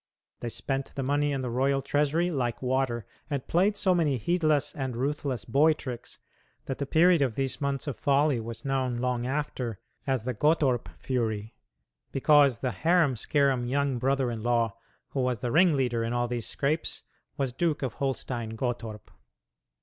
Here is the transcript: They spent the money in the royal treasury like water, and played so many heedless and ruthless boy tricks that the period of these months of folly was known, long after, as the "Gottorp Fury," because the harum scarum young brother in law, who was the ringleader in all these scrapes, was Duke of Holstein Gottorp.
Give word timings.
They 0.39 0.49
spent 0.49 0.93
the 0.95 1.03
money 1.03 1.31
in 1.31 1.41
the 1.43 1.51
royal 1.51 1.83
treasury 1.83 2.31
like 2.31 2.59
water, 2.63 3.05
and 3.29 3.47
played 3.47 3.77
so 3.77 3.93
many 3.93 4.17
heedless 4.17 4.73
and 4.73 4.95
ruthless 4.95 5.45
boy 5.45 5.73
tricks 5.73 6.17
that 6.65 6.79
the 6.79 6.87
period 6.87 7.21
of 7.21 7.35
these 7.35 7.61
months 7.61 7.85
of 7.85 7.97
folly 7.97 8.39
was 8.39 8.65
known, 8.65 8.97
long 8.97 9.27
after, 9.27 9.77
as 10.07 10.23
the 10.23 10.33
"Gottorp 10.33 10.87
Fury," 10.97 11.53
because 12.11 12.57
the 12.61 12.71
harum 12.71 13.15
scarum 13.15 13.67
young 13.67 13.99
brother 13.99 14.31
in 14.31 14.41
law, 14.41 14.75
who 15.09 15.19
was 15.19 15.37
the 15.37 15.51
ringleader 15.51 16.03
in 16.03 16.13
all 16.13 16.27
these 16.27 16.47
scrapes, 16.47 17.03
was 17.37 17.53
Duke 17.53 17.83
of 17.83 17.93
Holstein 18.01 18.55
Gottorp. 18.57 19.11